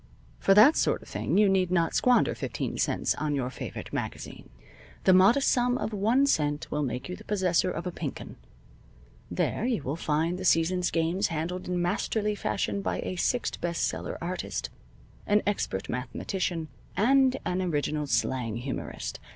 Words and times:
For 0.39 0.55
that 0.55 0.75
sort 0.75 1.03
of 1.03 1.07
thing 1.07 1.37
you 1.37 1.47
need 1.47 1.69
not 1.69 1.93
squander 1.93 2.33
fifteen 2.33 2.79
cents 2.79 3.13
on 3.13 3.35
your 3.35 3.51
favorite 3.51 3.93
magazine. 3.93 4.49
The 5.03 5.13
modest 5.13 5.47
sum 5.49 5.77
of 5.77 5.93
one 5.93 6.25
cent 6.25 6.71
will 6.71 6.81
make 6.81 7.07
you 7.07 7.15
the 7.15 7.23
possessor 7.23 7.69
of 7.69 7.85
a 7.85 7.91
Pink 7.91 8.19
'Un. 8.19 8.35
There 9.29 9.63
you 9.67 9.83
will 9.83 9.95
find 9.95 10.39
the 10.39 10.43
season's 10.43 10.89
games 10.89 11.27
handled 11.27 11.67
in 11.67 11.79
masterly 11.83 12.33
fashion 12.33 12.81
by 12.81 12.97
a 13.01 13.15
six 13.15 13.51
best 13.51 13.85
seller 13.87 14.17
artist, 14.19 14.71
an 15.27 15.43
expert 15.45 15.87
mathematician, 15.87 16.69
and 16.97 17.37
an 17.45 17.61
original 17.61 18.07
slang 18.07 18.55
humorist. 18.55 19.19